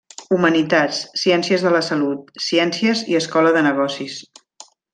[0.35, 4.17] Humanitats, Ciències de la Salut, Ciències i Escola de Negocis.